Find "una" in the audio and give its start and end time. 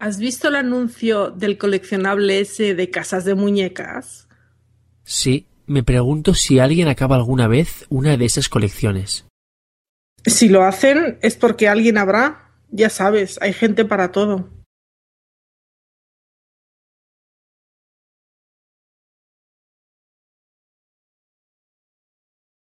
7.90-8.16